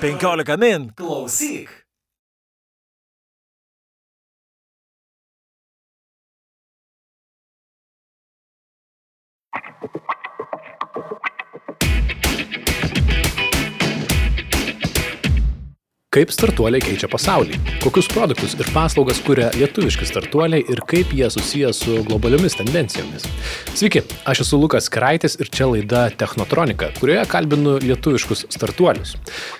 [0.00, 1.83] 15 min klausyk.
[16.14, 17.56] Kaip startuoliai keičia pasaulį?
[17.82, 23.24] Kokius produktus ir paslaugas kuria lietuviški startuoliai ir kaip jie susiję su globaliomis tendencijomis?
[23.74, 29.16] Sveiki, aš esu Lukas Kraitis ir čia laida Technotronika, kurioje kalbinu lietuviškus startuolius.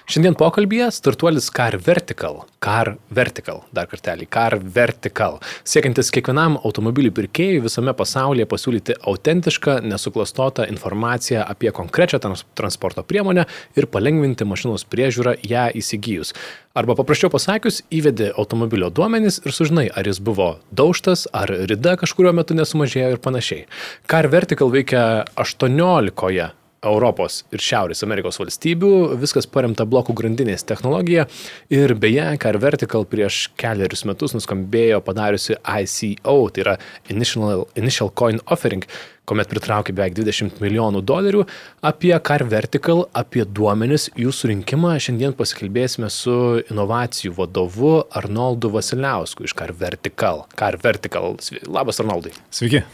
[0.06, 2.44] Šiandien pokalbėje startuolis Car Vertical.
[2.62, 5.40] Car Vertical, dar kartelį, Car Vertical.
[5.66, 13.48] Siekiantis kiekvienam automobilių pirkėjui visame pasaulyje pasiūlyti autentišką, nesuklastotą informaciją apie konkrečią trans transporto priemonę
[13.74, 16.30] ir palengvinti mašinos priežiūrą ją įsigijus.
[16.74, 22.32] Arba paprasčiau pasakius, įvedi automobilio duomenis ir sužinai, ar jis buvo daužtas, ar rida kažkurio
[22.34, 23.68] metu nesumažėjo ir panašiai.
[24.10, 25.04] Car Vertical veikia
[25.38, 26.50] 18
[26.84, 31.26] Europos ir Šiaurės Amerikos valstybių, viskas paremta blokų grandinės technologija
[31.72, 36.76] ir beje, Car Vertical prieš keliarius metus nuskambėjo padariusi ICO, tai yra
[37.12, 38.84] Initial, Initial Coin Offering,
[39.28, 41.44] kuomet pritraukė beveik 20 milijonų dolerių.
[41.84, 49.56] Apie Car Vertical, apie duomenis, jų surinkimą šiandien pasikalbėsime su inovacijų vadovu Arnoldu Vasiliausku iš
[49.56, 50.44] Car Vertical.
[50.58, 51.38] Car Vertical.
[51.64, 52.34] Labas, Arnoldai.
[52.54, 52.84] Sveiki.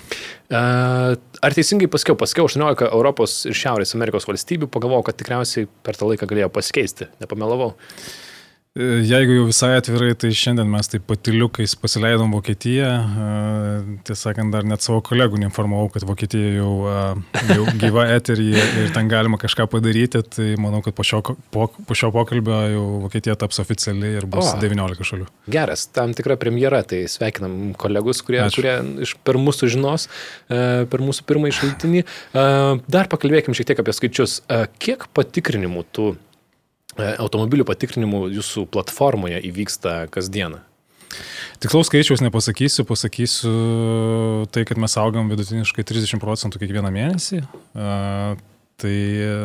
[0.50, 6.10] Ar teisingai pasakiau, pasakiau 18 Europos ir Šiaurės Amerikos valstybių, pagalvojau, kad tikriausiai per tą
[6.10, 7.74] laiką galėjo pasikeisti, nepamelavau.
[8.78, 12.90] E, jeigu jau visai atvirai, tai šiandien mes taip patiliukais pasileidom Vokietiją.
[13.02, 18.62] E, tiesą sakant, dar net savo kolegų neinformavau, kad Vokietija jau, e, jau gyva eteryje
[18.84, 20.22] ir ten galima kažką padaryti.
[20.36, 21.18] Tai manau, kad po šio,
[21.50, 25.26] po, po šio pokalbio jau Vokietija taps oficiali ir bus o, 19 šalių.
[25.50, 26.84] Geras, tam tikra premjera.
[26.86, 28.62] Tai sveikinam kolegus, kurie, Ačiū.
[28.62, 30.06] kurie iš, per mūsų žinos,
[30.46, 32.06] per mūsų pirmąjį šaltinį.
[32.86, 34.40] Dar pakalbėkim šiek tiek apie skaičius.
[34.78, 36.12] Kiek patikrinimų tu
[37.20, 40.62] automobilių patikrinimų jūsų platformoje įvyksta kasdieną?
[41.60, 43.52] Tikslaus skaičiaus nepasakysiu, pasakysiu
[44.54, 47.42] tai, kad mes augam vidutiniškai 30 procentų kiekvieną mėnesį.
[47.42, 47.90] E,
[48.80, 48.96] tai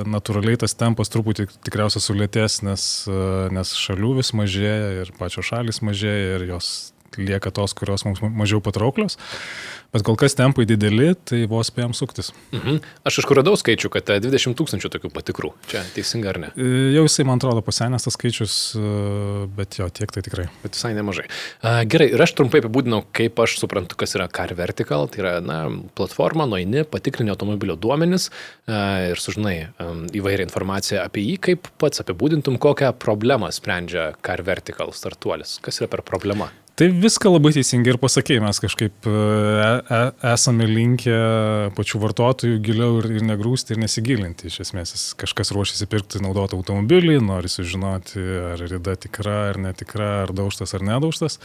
[0.07, 3.21] natūraliai tas tempas truputį tikriausiai sulėtės, nes, e,
[3.55, 8.61] nes šalių vis mažėja ir pačios šalis mažėja ir jos lieka tos, kurios mums mažiau
[8.63, 9.19] patrauklios.
[9.95, 12.33] Bet kol kas tempai dideli, tai vos spėjom suktis.
[12.51, 12.81] Mhm.
[13.07, 15.51] Aš iš kur radau skaičių, kad 20 e, tūkstančių tokių patikrų.
[15.71, 16.49] Čia teisinga ar ne?
[16.59, 16.65] E,
[16.97, 18.89] jau jisai, man atrodo, pasenęs tas skaičius, e,
[19.55, 20.49] bet jo, tiek tai tikrai.
[20.65, 21.29] Bet visai nemažai.
[21.87, 25.07] Gerai, ir aš trumpai apibūdinau, kaip aš suprantu, kas yra Car Vertical.
[25.11, 25.61] Tai yra, na,
[25.95, 28.27] platforma, nueini, patikrini automobilio duomenis
[28.67, 29.55] ir sužinai
[30.17, 35.61] įvairią informaciją apie jį, kaip pats apibūdintum, kokią problemą sprendžia Car Vertical startuolis.
[35.63, 36.51] Kas yra per problema?
[36.75, 39.99] Tai viską labai teisingai ir pasakėjai, mes kažkaip e, e,
[40.33, 41.19] esame linkę
[41.77, 44.49] pačių vartotojų giliau ir, ir negrūsti ir nesigilinti.
[44.51, 48.19] Iš esmės, kažkas ruošiasi pirkti naudotą automobilį, nori sužinoti,
[48.51, 51.39] ar rida tikra ar netikra, ar daužtas ar nedaužtas.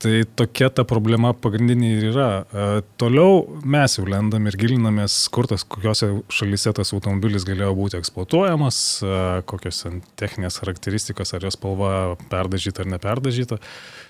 [0.00, 2.30] Tai tokia ta problema pagrindinė ir yra.
[2.44, 2.64] E,
[3.00, 8.80] toliau mes jau lendam ir gilinamės, kur tas, kokiuose šalyse tas automobilis galėjo būti eksploatuojamas,
[9.00, 9.84] e, kokios
[10.20, 11.94] techninės charakteristikos, ar jos spalva
[12.28, 13.60] perdažyta ar neperdažyta.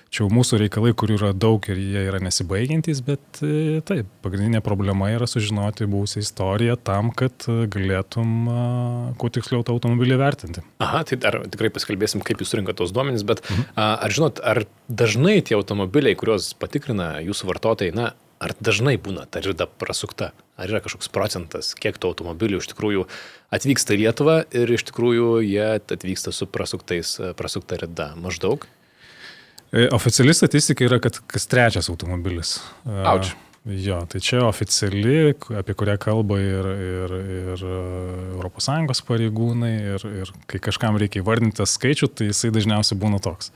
[0.07, 4.61] Čia jau mūsų reikalai, kurių yra daug ir jie yra nesibaigiantys, bet e, taip, pagrindinė
[4.63, 8.51] problema yra sužinoti būsį istoriją tam, kad e, galėtum
[9.19, 10.63] kuo tiksliau tą automobilį vertinti.
[10.83, 13.67] Aha, tai dar tikrai pasikalbėsim, kaip jūs surinkat tos duomenys, bet mhm.
[13.75, 18.13] ar žinot, ar dažnai tie automobiliai, kuriuos patikrina jūsų vartotojai, na,
[18.43, 20.31] ar dažnai būna ta rida prasukta?
[20.57, 23.05] Ar yra kažkoks procentas, kiek tų automobilių iš tikrųjų
[23.53, 28.65] atvyksta į Lietuvą ir iš tikrųjų jie atvyksta su prasuktais, prasukta rida maždaug?
[29.71, 32.57] E, oficiali statistika yra, kad kas trečias automobilis.
[32.85, 33.33] E, Auč.
[33.67, 37.63] Jo, tai čia oficiali, apie kurią kalba ir, ir, ir
[38.47, 43.51] ES pareigūnai, ir, ir kai kažkam reikia įvardinti tą skaičių, tai jisai dažniausiai būna toks.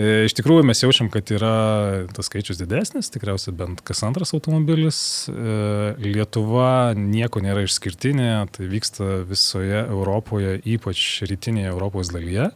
[0.00, 5.28] E, iš tikrųjų mes jaučiam, kad yra tas skaičius didesnis, tikriausiai bent kas antras automobilis.
[6.00, 12.54] Lietuva nieko nėra išskirtinė, tai vyksta visoje Europoje, ypač rytinėje Europos dalyje.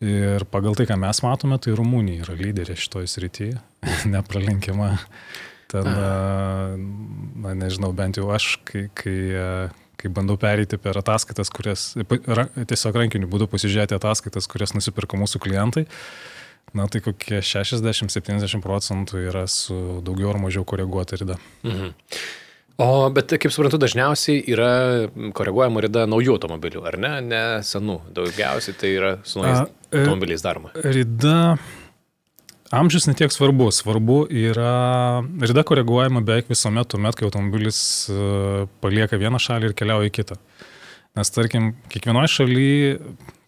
[0.00, 3.58] Ir pagal tai, ką mes matome, tai Rumunija yra lyderė šitoje srityje,
[4.14, 4.94] nepralenkiama.
[5.70, 5.86] Ten,
[7.44, 9.18] na nežinau, bent jau aš, kai, kai,
[10.00, 15.84] kai bandau pereiti per ataskaitas, kurias tiesiog rankiniu būdu pasižiūrėti ataskaitas, kurias nusipirka mūsų klientai,
[16.74, 21.38] na tai kokie 60-70 procentų yra su daugiau ar mažiau koreguota rida.
[21.62, 21.92] Mhm.
[22.80, 24.70] O, bet kaip suprantu, dažniausiai yra
[25.36, 27.12] koreguojama rida naujų automobilių, ar ne?
[27.24, 27.98] Ne senų.
[28.16, 30.72] Daugiausiai tai yra su naujais e, automobiliais daroma.
[30.86, 31.58] Rida.
[32.70, 33.68] Amžius netiek svarbu.
[33.74, 34.74] Svarbu yra,
[35.42, 40.38] rida koreguojama beveik visuomet tuomet, kai automobilis e, palieka vieną šalį ir keliauja į kitą.
[41.18, 42.96] Nes tarkim, kiekvienoje šalyje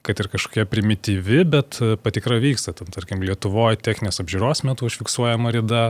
[0.03, 2.75] kad ir kažkokia primityvi, bet patikra vyksta.
[2.75, 5.83] Tam, tarkim, Lietuvoje techninės apžiūros metu užfiksuojama rida,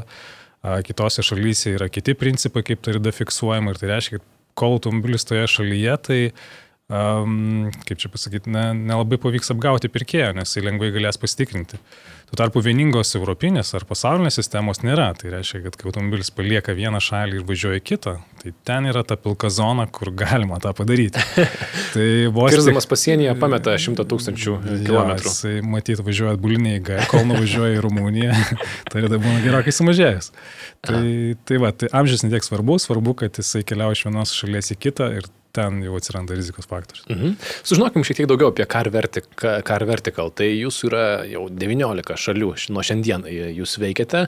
[0.86, 4.28] kitose šalyse yra kiti principai, kaip ta rida fiksuojama ir tai reiškia, kad
[4.58, 6.20] kol automobilis toje šalyje, tai
[6.92, 11.80] um, kaip čia pasakyti, nelabai ne pavyks apgauti pirkėją, nes jis lengvai galės pasitikrinti.
[12.32, 15.10] Tuo tarpu vieningos europinės ar pasaulinės sistemos nėra.
[15.20, 19.18] Tai reiškia, kad kai automobilis palieka vieną šalį ir važiuoja kitą, tai ten yra ta
[19.20, 21.20] pilka zona, kur galima tą padaryti.
[21.92, 22.48] tai vos...
[22.54, 22.92] Kirzamas tik...
[22.94, 24.56] pasienyje pameta 100 tūkstančių
[24.86, 25.34] kilometrų.
[25.44, 28.40] Ja, matyt važiuoja atbulinė įga, kol nuvažiuoja į Rumuniją,
[28.88, 30.32] tai tada būna gerokai sumažėjęs.
[30.88, 31.04] Tai,
[31.44, 35.12] tai va, tai amžius netiek svarbu, svarbu, kad jisai keliauja iš vienos šalies į kitą
[35.20, 37.04] ir ten jau atsiranda rizikos faktorius.
[37.10, 37.34] Mhm.
[37.62, 40.32] Sužinokim šiek tiek daugiau apie Car, Vertic, Car Vertical.
[40.34, 44.26] Tai jūsų yra jau 19 šalių nuo šiandien jūs veikiate.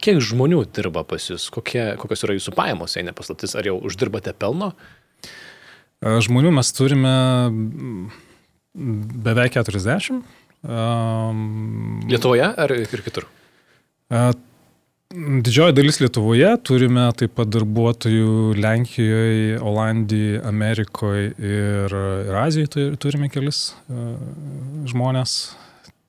[0.00, 1.48] Kiek žmonių dirba pas jūs?
[1.54, 3.56] Kokie, kokios yra jūsų pajamos, jei nepaslaptis?
[3.56, 4.74] Ar jau uždirbate pelno?
[6.00, 7.14] Žmonių mes turime
[8.74, 10.22] beveik 40.
[12.10, 13.28] Lietuvoje ar ir kitur?
[15.10, 21.94] Didžioji dalis Lietuvoje, turime taip pat darbuotojų Lenkijoje, Olandijoje, Amerikoje ir,
[22.28, 24.12] ir Azijoje turime kelis uh,
[24.86, 25.34] žmonės.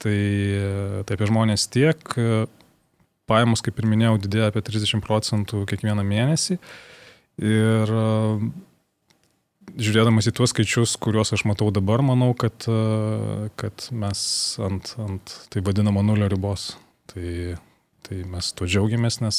[0.02, 0.18] Tai,
[1.06, 1.98] tai apie žmonės tiek,
[3.30, 6.60] pajamos, kaip ir minėjau, didėja apie 30 procentų kiekvieną mėnesį.
[7.42, 7.96] Ir
[9.82, 12.66] žiūrėdamas į tuos skaičius, kuriuos aš matau dabar, manau, kad,
[13.62, 14.24] kad mes
[14.62, 16.72] ant, ant tai vadinamo nulio ribos.
[17.14, 17.28] Tai
[18.08, 19.38] Tai mes tuo džiaugiamės, nes,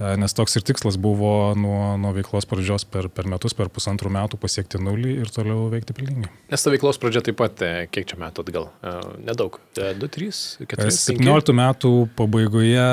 [0.00, 4.12] e, nes toks ir tikslas buvo nuo, nuo veiklos pradžios per, per metus, per pusantrų
[4.14, 6.30] metų pasiekti nulį ir toliau veikti pelningai.
[6.52, 8.70] Nes ta veiklos pradžia taip pat, e, kiek čia metų atgal?
[8.80, 8.94] E,
[9.28, 9.60] nedaug.
[9.76, 10.40] 2, 3,
[10.72, 10.96] 4.
[10.96, 12.88] 17 metų pabaigoje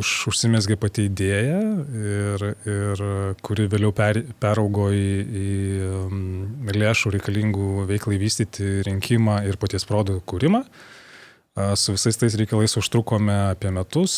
[0.00, 1.62] už, užsimesgė pati idėja,
[2.16, 3.06] ir, ir
[3.44, 5.06] kuri vėliau per, peraugo į,
[5.44, 10.64] į lėšų reikalingų veiklai vystyti rinkimą ir paties produktų kūrimą.
[11.56, 14.14] Su visais tais reikalais užtrukome apie metus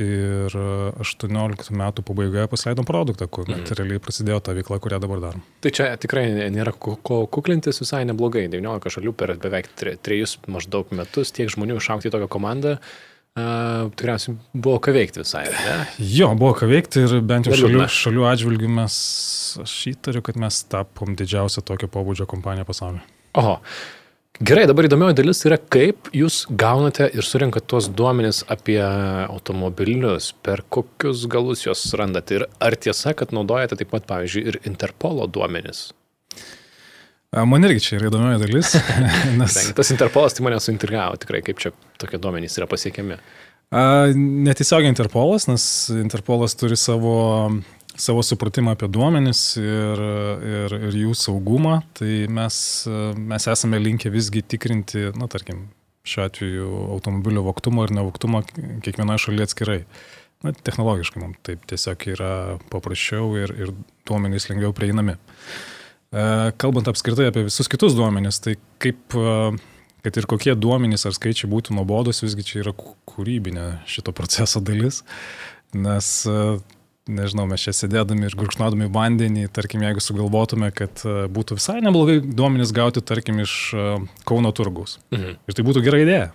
[0.00, 3.76] ir 18 metų pabaigoje pasileidom produktą, kuomet mm.
[3.76, 5.42] realiai prasidėjo ta veikla, kurią dabar darom.
[5.60, 6.24] Tai čia tikrai
[6.54, 6.96] nėra ko
[7.28, 8.46] kuklintis visai neblogai.
[8.48, 12.78] 19 šalių per beveik 3 maždaug metus tiek žmonių išaukti į tokią komandą.
[12.78, 15.76] Uh, tikriausiai buvo ką veikti visai, ne?
[16.00, 18.96] Jo, buvo ką veikti ir bent jau šalių, šalių atžvilgių mes,
[19.62, 23.04] aš įtariu, kad mes tapom didžiausią tokio pobūdžio kompaniją pasaulyje.
[23.38, 23.58] Oho,
[24.38, 30.62] Gerai, dabar įdomioji dalis yra, kaip jūs gaunate ir surinkat tuos duomenis apie automobilius, per
[30.70, 35.88] kokius galus juos randate ir ar tiesa, kad naudojate taip pat, pavyzdžiui, ir Interpolo duomenis?
[37.34, 38.76] Man irgi čia yra įdomioji dalis.
[39.40, 39.58] Nes...
[39.74, 43.18] Tas Interpolas tai mane suintrigavo tikrai, kaip čia tokie duomenys yra pasiekiami.
[44.46, 45.66] Netiesiogiai Interpolas, nes
[45.98, 47.18] Interpolas turi savo
[47.98, 50.02] savo supratimą apie duomenis ir,
[50.52, 52.60] ir, ir jų saugumą, tai mes,
[53.18, 55.66] mes esame linkę visgi tikrinti, na, tarkim,
[56.08, 58.42] šiuo atveju automobilio voktumo ir nevoktumo
[58.84, 59.80] kiekvienoje šalyje atskirai.
[60.46, 62.32] Na, technologiškai mums taip tiesiog yra
[62.70, 63.74] paprasčiau ir, ir
[64.06, 65.16] duomenys lengviau prieinami.
[65.18, 66.22] E,
[66.62, 69.18] kalbant apskritai apie visus kitus duomenys, tai kaip,
[70.06, 75.02] kad ir kokie duomenys ar skaičiai būtų nuobodus, visgi čia yra kūrybinė šito proceso dalis,
[75.74, 76.12] nes
[77.08, 82.18] nežinau, mes čia sėdėdami ir gurkšnodami vandenį, tarkim, jeigu sugalvotume, kad e, būtų visai neblogai
[82.22, 83.86] duomenys gauti, tarkim, iš e,
[84.28, 84.98] Kauno turgaus.
[85.14, 85.38] Mhm.
[85.48, 86.28] Ir tai būtų gera idėja.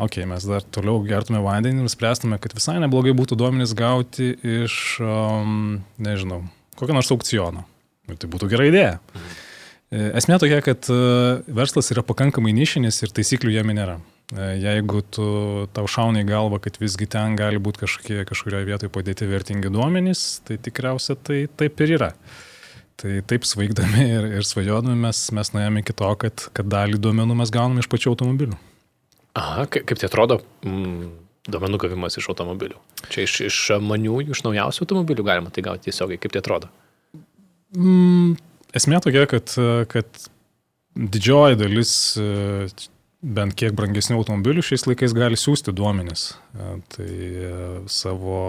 [0.00, 4.74] Ok, mes dar toliau gertume vandenį ir spręstume, kad visai neblogai būtų duomenys gauti iš,
[5.04, 6.44] um, nežinau,
[6.78, 7.66] kokio nors aukciono.
[8.08, 8.96] Ir tai būtų gera idėja.
[9.12, 9.38] Mhm.
[9.90, 10.86] Esmė tokia, kad
[11.50, 13.96] verslas yra pakankamai nišinis ir taisyklių jame nėra.
[14.30, 15.26] E, jeigu tu,
[15.74, 20.42] tau šauna į galvą, kad visgi ten gali būti kažkokie, kažkurioje vietoje padėti vertingi duomenys,
[20.46, 22.10] tai tikriausia tai taip ir yra.
[23.00, 27.38] Tai taip svaigdami ir, ir svajodami mes, mes nuėjome iki to, kad, kad dalį duomenų
[27.40, 28.58] mes gauname iš pačių automobilių.
[29.40, 31.10] Aha, kaip, kaip tai atrodo mm,
[31.50, 32.78] duomenų gavimas iš automobilių?
[33.10, 36.70] Čia iš, iš maniųjų, iš naujausių automobilių galima tai gauti tiesiogiai, kaip tai atrodo?
[37.74, 38.36] Mm,
[38.78, 39.56] esmė tokia, kad,
[39.90, 40.24] kad
[40.94, 41.94] didžioji dalis
[43.20, 46.30] bent kiek brangesnių automobilių šiais laikais gali siūsti duomenis.
[46.56, 47.54] E, tai e,
[47.92, 48.42] savo,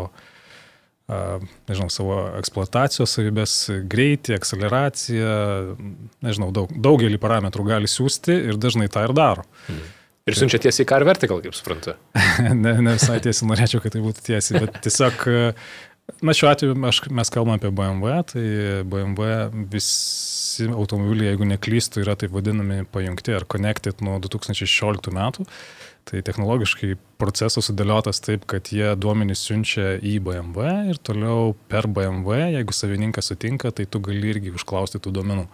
[1.11, 1.21] e,
[1.71, 3.55] nežinau, savo eksploatacijos savybės,
[3.91, 5.33] greitį, akceleraciją,
[6.23, 9.47] nežinau, daug, daugelį parametrų gali siūsti ir dažnai tą ir daro.
[9.67, 9.97] Mhm.
[10.29, 11.95] Ir siunčia tiesiai į car vertical, kaip suprantu.
[12.63, 15.23] ne, ne visai tiesiai norėčiau, kad tai būtų tiesiai, bet tiesiog,
[16.21, 18.45] na šiuo atveju aš, mes kalbame apie BMW, tai
[18.87, 19.91] BMW vis
[20.51, 25.47] visi automobiliai, jeigu neklystų, yra taip vadinami pajungti ar connected nuo 2016 metų.
[26.09, 32.55] Tai technologiškai procesas sudėliotas taip, kad jie duomenys siunčia į BMW ir toliau per BMW,
[32.55, 35.45] jeigu savininkas sutinka, tai tu gali irgi užklausti tų duomenų.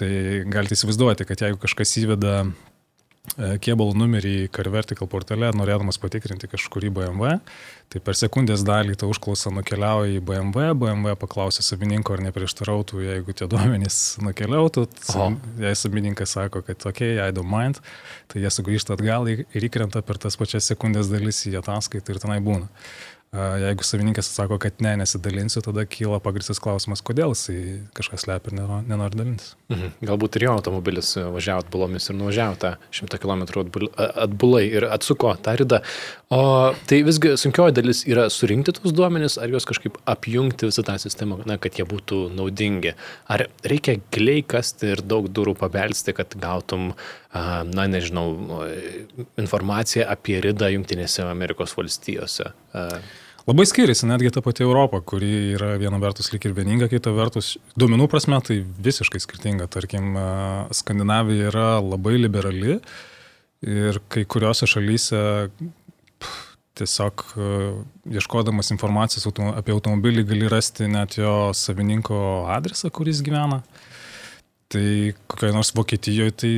[0.00, 0.10] Tai
[0.50, 2.34] galite įsivaizduoti, kad jeigu kažkas įveda
[3.38, 7.36] kėbalų numerį CarVertical portale, norėdamas patikrinti kažkurį BMW,
[7.92, 13.36] tai per sekundės dalį ta užklausa nukeliauja į BMW, BMW paklausė savininko, ar neprieštarautų, jeigu
[13.36, 14.86] tie duomenys nukeliautų,
[15.62, 17.82] jei savininkas sako, kad ok, I don't mind,
[18.32, 22.40] tai jie sugrįžta atgal ir įkrenta per tas pačias sekundės dalis į ataskaitą ir tenai
[22.44, 22.72] būna.
[23.30, 27.60] Jeigu savininkas sako, kad ne, nesidalinsiu, tada kyla pagristas klausimas, kodėl jisai
[27.94, 29.52] kažkas lepia ir nenori, nenori dalintis.
[29.70, 29.92] Mhm.
[30.08, 33.44] Galbūt ir jo automobilis važiavo atbulomis ir nuvažiavo tą 100 km
[34.24, 35.78] atbulai ir atsuko tą ridą.
[36.34, 36.40] O
[36.90, 41.38] tai visgi sunkioji dalis yra surinkti tuos duomenis, ar juos kažkaip apjungti visą tą sistemą,
[41.46, 42.96] na, kad jie būtų naudingi.
[43.30, 46.96] Ar reikia giliai kasti ir daug durų pabelsti, kad gautum,
[47.32, 48.34] na, nežinau,
[49.38, 52.50] informaciją apie ridą Junktinėse Amerikos valstijose.
[53.48, 57.54] Labai skiriasi netgi ta pati Europa, kuri yra viena vertus lik ir vieninga, kita vertus
[57.80, 59.66] duomenų prasme tai visiškai skirtinga.
[59.72, 60.12] Tarkim,
[60.76, 62.78] Skandinavija yra labai liberali
[63.64, 65.22] ir kai kuriuose šalyse
[66.80, 67.24] tiesiog
[68.10, 72.20] ieškodamas informacijos apie automobilį gali rasti net jo savininko
[72.52, 73.62] adresą, kuris gyvena.
[74.70, 76.50] Tai kokioje nors Vokietijoje tai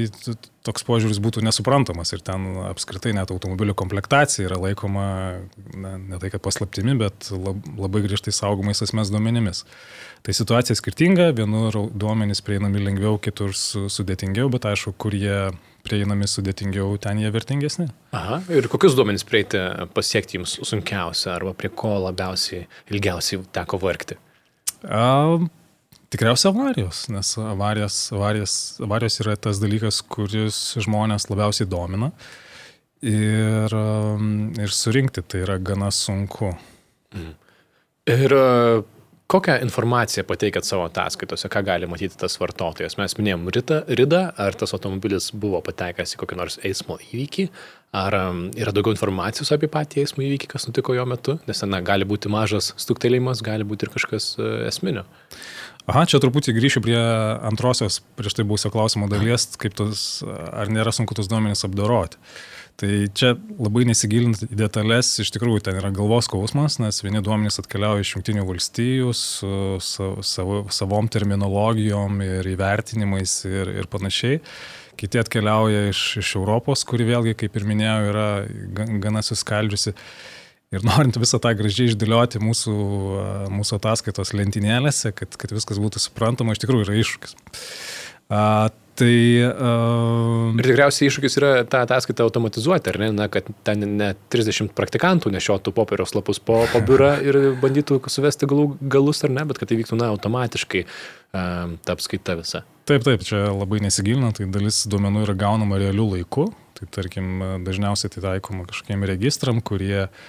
[0.67, 5.07] toks požiūris būtų nesuprantamas ir ten apskritai net automobilių komplektacija yra laikoma
[5.73, 9.65] na, ne tai, kad paslaptimi, bet labai griežtai saugomais asmens duomenimis.
[10.23, 15.49] Tai situacija skirtinga, vienur duomenys prieinami lengviau, kitur su, sudėtingiau, bet aišku, kur jie
[15.83, 17.89] prieinami sudėtingiau, ten jie vertingesni.
[18.15, 19.65] Aha, ir kokius duomenys prieiti
[19.97, 24.21] pasiekti jums sunkiausia arba prie ko labiausiai ilgiausiai teko vargti?
[24.85, 25.49] Um,
[26.13, 28.55] Tikriausiai avarijos, nes avarijos, avarijos,
[28.85, 32.11] avarijos yra tas dalykas, kuris žmonės labiausiai domina
[33.03, 36.53] ir, um, ir surinkti tai yra gana sunku.
[37.17, 37.33] Mm.
[38.13, 38.35] Ir
[39.33, 42.99] kokią informaciją pateikėt savo ataskaitose, ką gali matyti tas vartotojas?
[43.01, 47.49] Mes minėjom ridą, ar tas automobilis buvo patekęs į kokį nors eismo įvykį,
[47.97, 51.83] ar um, yra daugiau informacijos apie patį eismo įvykį, kas nutiko jo metu, nes na,
[51.85, 55.07] gali būti mažas stuktelėjimas, gali būti ir kažkas uh, esminio.
[55.91, 56.99] Aha, čia truputį grįšiu prie
[57.43, 62.21] antrosios prieš tai buvusio klausimo dalies, kaip tos, ar nėra sunku tos duomenys apdoroti.
[62.81, 67.61] Tai čia labai nesigilinant į detalės, iš tikrųjų ten yra galvos skausmas, nes vieni duomenys
[67.61, 69.53] atkeliauja iš Junktinių valstijų su
[69.85, 74.41] savo, savom terminologijom ir įvertinimais ir, ir panašiai.
[74.99, 78.27] Kiti atkeliauja iš, iš Europos, kuri vėlgi, kaip ir minėjau, yra
[79.03, 79.95] gana suskaldžiusi.
[80.73, 82.75] Ir norint visą tą gražiai išdėlioti mūsų,
[83.53, 87.37] mūsų ataskaitos lentynėlėse, kad, kad viskas būtų suprantama, iš tikrųjų yra iššūkis.
[88.99, 89.13] Tai.
[89.49, 90.53] Uh...
[90.61, 93.09] Ir tikriausiai iššūkis yra tą ataskaitą automatizuoti, ar ne?
[93.17, 98.49] Na, kad ten ne 30 praktikantų nešiotų popieriaus lapus po, po biurą ir bandytų suvesti
[98.51, 102.67] galų, galus, ar ne, bet kad tai vyktų, na, automatiškai uh, ta apskaita visa.
[102.91, 106.51] Taip, taip, čia labai nesigilinant, tai dalis duomenų yra gaunama realiu laiku.
[106.77, 110.23] Tai tarkim, dažniausiai tai taikoma kažkokiem registram, kurie uh,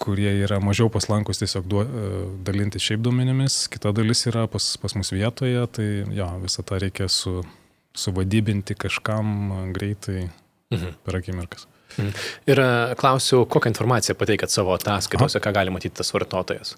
[0.00, 1.84] kurie yra mažiau paslankus tiesiog duo,
[2.46, 7.08] dalinti šiaip duomenimis, kita dalis yra pas, pas mus vietoje, tai jo, visą tą reikia
[7.10, 7.40] su,
[7.96, 10.28] suvadybinti kažkam greitai
[10.72, 10.96] mhm.
[11.04, 11.66] per akimirkas.
[11.98, 12.10] Mhm.
[12.46, 12.60] Ir
[13.00, 16.76] klausiu, kokią informaciją pateikėt savo ataskaitose, ką gali matyti tas vartotojas?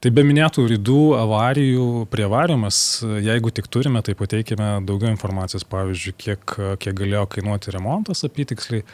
[0.00, 2.80] Tai be minėtų rydų avarijų prie avarijomis,
[3.26, 8.86] jeigu tik turime, tai pateikime daugiau informacijos, pavyzdžiui, kiek, kiek galėjo kainuoti remontas apytiksliai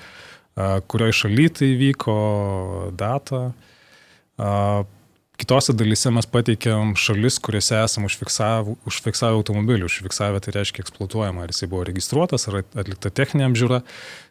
[0.87, 2.17] kurioje šalyje tai vyko,
[2.99, 3.53] datą.
[5.43, 9.89] Kitose dalyse mes pateikėm šalis, kuriuose esame užfiksavę, užfiksavę automobilį.
[9.89, 13.81] Užfiksavę tai reiškia eksploatuojama, ar jisai buvo registruotas, ar atlikta techninė apžiūra.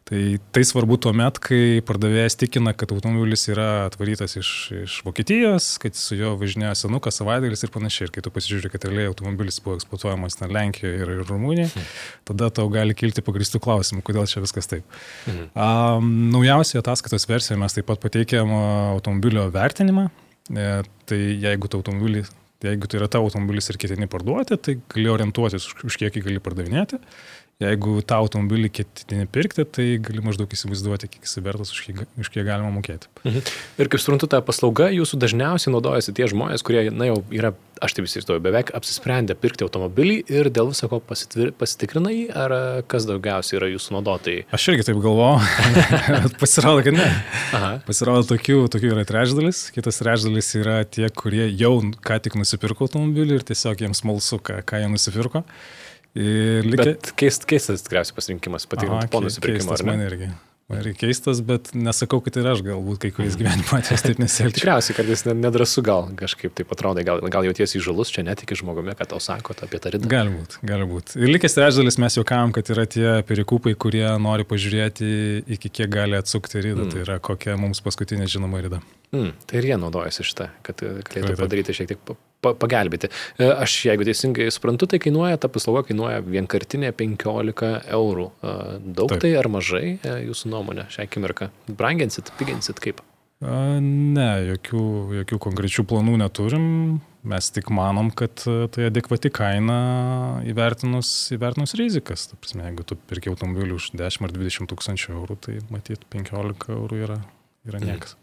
[0.08, 0.22] Tai
[0.56, 4.54] tai svarbu tuo met, kai pardavėjas tikina, kad automobilis yra atvarytas iš,
[4.86, 8.08] iš Vokietijos, kad su juo važinėjo senukas savaitgalis ir panašiai.
[8.08, 11.94] Ir kai tu pasižiūrė, kad realiai automobilis buvo eksploatuojamas na, Lenkijoje ir, ir Rumunijoje, hmm.
[12.32, 15.00] tada tau gali kilti pagristų klausimų, kodėl čia viskas taip.
[15.28, 15.46] Hmm.
[15.52, 18.56] Um, naujausioje ataskaitos versijoje mes taip pat pateikėm
[18.96, 20.08] automobilio vertinimą
[20.52, 22.24] tai jeigu tu automobilį,
[22.66, 26.44] jeigu tai yra tavo automobilis ir ketini parduoti, tai gali orientuotis, už, kiek jį gali
[26.44, 27.00] pardavinėti.
[27.62, 32.32] Jeigu tą automobilį ketini pirkti, tai gali maždaug įsivaizduoti, kiek jis vertas, už kiek, už
[32.34, 33.10] kiek galima mokėti.
[33.22, 33.52] Mhm.
[33.78, 37.96] Ir kaip suprantu, ta paslauga jūsų dažniausiai naudojasi tie žmonės, kurie, na jau yra aš
[37.98, 42.56] taip įsivaizduoju, beveik apsisprendę pirkti automobilį ir dėl viso ko pasitikrina jį, ar
[42.90, 44.46] kas daugiausiai yra jūsų naudotojai?
[44.54, 45.42] Aš irgi taip galvoju,
[46.42, 47.10] pasirodo, kad ne.
[47.58, 47.72] Aha.
[47.88, 51.74] Pasirodo, tokių, tokių yra trečdalis, kitas trečdalis yra tie, kurie jau
[52.06, 55.46] ką tik nusipirko automobilį ir tiesiog jiems malsu, ką, ką jie nusipirko.
[56.16, 56.96] Lygiai...
[56.96, 59.78] Bet keist, keistas tikriausiai pasirinkimas, patikrinti po nusipirkimo.
[59.88, 60.32] Man irgi.
[60.72, 64.56] Man ir keistas, bet nesakau, kad ir aš galbūt kai kuriais gyvenimo atvejais taip nesielgčiau.
[64.62, 68.96] Tikriausiai kartais ne- nedrasu gal kažkaip taip atrodo, gal, gal jautiesi įžulus, čia netiki žmogumi,
[69.00, 69.92] kad tau sako apie tą
[70.32, 71.20] būti, gali būti.
[71.20, 75.12] Ir likęs trečdalis mes juokavom, kad yra tie perikupai, kurie nori pažiūrėti,
[75.58, 76.88] iki kiek gali atsukti rydą.
[76.88, 76.96] Mm.
[76.96, 78.80] Tai yra kokia mums paskutinė žinoma ryda.
[79.12, 82.04] Mm, tai ir jie naudojasi šitą, kad galėtų padaryti šiek tiek
[82.42, 83.12] pa, pa, pagelbėti.
[83.38, 88.28] E, Aš, jeigu teisingai suprantu, tai kainuoja, ta paslauga kainuoja vienkartinė 15 eurų.
[88.42, 88.58] E,
[88.98, 89.24] Daug Taip.
[89.26, 91.52] tai ar mažai, e, jūsų nuomonė, šią akimirką?
[91.70, 93.04] Branginsit, piginsit kaip?
[93.42, 94.84] Ne, jokių,
[95.24, 96.68] jokių konkrečių planų neturim.
[97.26, 99.80] Mes tik manom, kad tai adekvati kaina
[100.50, 102.28] įvertinus, įvertinus rizikas.
[102.30, 106.74] Ta prasme, jeigu tu pirki automobilį už 10 ar 20 tūkstančių eurų, tai matyt 15
[106.78, 107.22] eurų yra,
[107.70, 108.18] yra niekas.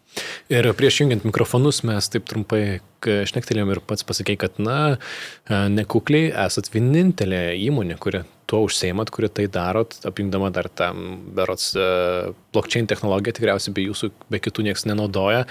[0.49, 6.33] Ir prieš jungiant mikrofonus mes taip trumpai šnektelėjom ir pats pasakėjai, kad, na, e, nekukliai
[6.47, 12.89] esat vienintelė įmonė, kuri tuo užseimat, kuri tai darot, apjungdama dar tam, berots, e, blockchain
[12.91, 15.45] technologiją, tikriausiai be jūsų, be kitų niekas nenaudoja.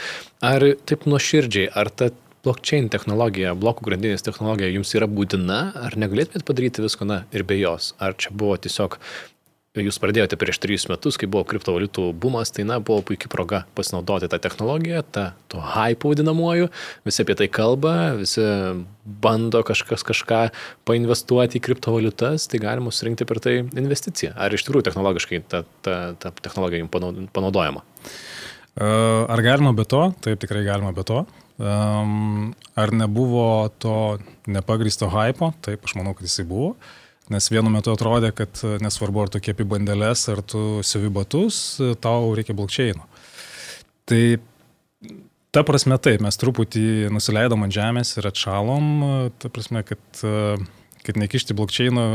[0.44, 2.10] Ar taip nuoširdžiai, ar ta
[2.48, 7.60] blockchain technologija, blokų grandinės technologija jums yra būtina, ar negalėtumėt padaryti visko, na, ir be
[7.60, 7.94] jos?
[8.04, 9.00] Ar čia buvo tiesiog
[9.78, 14.30] Jūs pradėjote prieš trijus metus, kai buvo kriptovaliutų bumas, tai na, buvo puikia proga pasinaudoti
[14.32, 16.72] tą technologiją, tą to hype vadinamuoju,
[17.06, 18.42] visi apie tai kalba, visi
[19.06, 20.42] bando kažkas kažką
[20.88, 24.34] painvestuoti į kriptovaliutas, tai galima surinkti per tai investiciją.
[24.34, 27.86] Ar iš tikrųjų technologiškai ta, ta, ta technologija jums panau- panaudojama?
[28.82, 28.90] A,
[29.30, 30.08] Ar galima be to?
[30.26, 31.26] Taip, tikrai galima be to.
[31.58, 34.18] Ar nebuvo to
[34.50, 35.54] nepagristo hypo?
[35.66, 36.76] Taip, aš manau, kad jisai buvo.
[37.34, 41.58] Nes vienu metu atrodė, kad e, nesvarbu, ar tu kėpi bandelės, ar tu siuvi batus,
[41.84, 43.04] e, tau reikia blokčiaino.
[44.08, 44.22] Tai
[45.52, 50.22] ta prasme taip, mes truputį nusileidom ant žemės ir atšalom, e, ta prasme, kad,
[51.04, 52.08] kad nekišti blokčiaino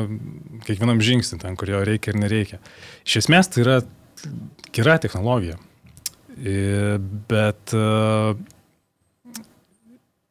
[0.64, 2.62] kiekvienam žingsnį ten, kur jo reikia ir nereikia.
[3.04, 3.78] Iš esmės tai yra
[4.72, 5.60] gera technologija.
[7.28, 7.74] Bet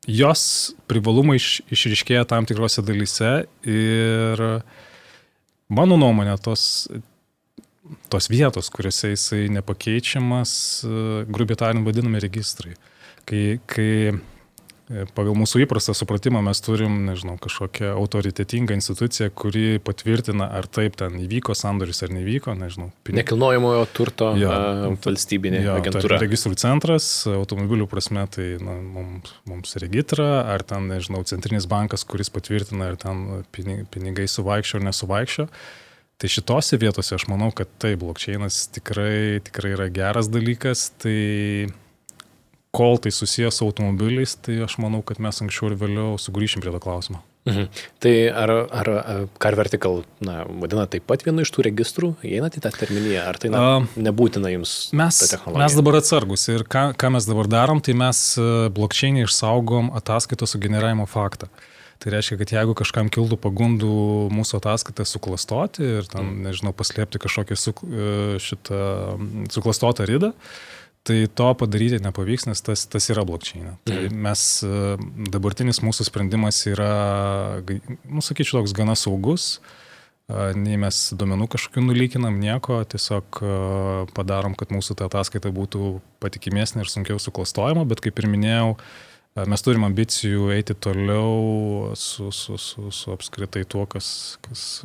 [0.08, 3.32] jos privalumai iš, išriškėja tam tikrose dalyse
[3.68, 4.44] ir
[5.70, 6.88] mano nuomonė tos,
[8.10, 10.54] tos vietos, kuriuose jisai nepakeičiamas,
[10.86, 10.96] e,
[11.30, 12.76] grubiai tariant, vadinami registrai.
[13.30, 13.92] Kai, kai
[15.16, 21.18] pagal mūsų įprastą supratimą mes turim, nežinau, kažkokią autoritetingą instituciją, kuri patvirtina, ar taip ten
[21.24, 22.92] įvyko sandoris ar nevyko, nežinau.
[23.04, 24.50] pinig- Nekilnojamojo turto Jo.
[24.52, 26.18] a, valstybinė Jo, agentūra.
[26.18, 32.04] tai Registrų centras, automobilių prasme, tai na, mums, mums registra, ar ten, nežinau, centrinis bankas,
[32.04, 35.48] kuris patvirtina, ar ten pini- pinigai suvaikščio ar nesuvaikščio.
[36.22, 40.92] Tai šitose vietose aš manau, kad tai blokčiainas tikrai, tikrai yra geras dalykas.
[41.02, 41.74] Tai
[42.76, 46.74] kol tai susijęs su automobiliais, tai aš manau, kad mes anksčiau ir vėliau sugrįšim prie
[46.74, 47.22] to klausimo.
[47.50, 47.68] Mhm.
[47.98, 48.90] Tai ar, ar
[49.42, 53.40] Car Vertical, na, vadina taip pat vienu iš tų registrų, įeinat į tą terminiją, ar
[53.42, 55.64] tai na, Am, nebūtina jums Mes, ta technologija?
[55.64, 58.22] mes dabar atsargus ir ką, ką mes dabar darom, tai mes
[58.78, 61.50] blokčiai išsaugom ataskaitos sugeneravimo faktą.
[62.02, 63.96] Tai reiškia, kad jeigu kažkam kiltų pagundų
[64.34, 67.74] mūsų ataskaitą suklastoti ir ten, nežinau, paslėpti kažkokią su,
[68.42, 68.80] šitą
[69.18, 70.32] mm, suklastotą rydą,
[71.08, 73.76] tai to padaryti nepavyks, nes tas, tas yra blokčiai.
[73.90, 74.98] Tai mes, e,
[75.34, 76.92] dabartinis mūsų sprendimas yra,
[77.66, 79.56] nu, sakyčiau, toks gana saugus.
[80.30, 83.56] A, Nei mes duomenų kažkokių nulykinam, nieko, tiesiog a,
[84.16, 88.76] padarom, kad mūsų ta ataskaita būtų patikimesnė ir sunkiau suklastojama, bet kaip ir minėjau,
[89.48, 94.84] mes turim ambicijų eiti toliau su, su, su, su apskritai tuo, kas, kas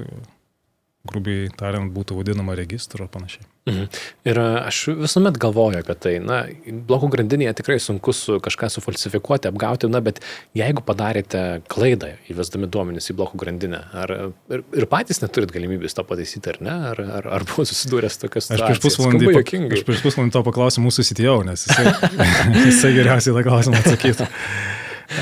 [1.09, 3.47] grubiai tariant būtų vadinama registru ar panašiai.
[3.67, 3.87] Mhm.
[4.31, 6.45] Ir aš visuomet galvoju apie tai, na,
[6.87, 10.21] blokų grandinėje tikrai sunku su kažką sufalsifikuoti, apgauti, na, bet
[10.55, 11.43] jeigu padarėte
[11.73, 14.15] klaidą įvesdami duomenis į blokų grandinę, ar
[14.55, 18.53] ir, ir patys neturit galimybės to pataisyti, ar ne, ar, ar, ar buvo susidūręs tokias
[18.55, 19.43] Aš prieš pusvalandį, pa-
[19.81, 21.91] aš prieš pusvalandį to paklausiu mūsų sitijau, nes jisai,
[22.69, 24.31] jisai geriausiai tą klausimą atsakytų.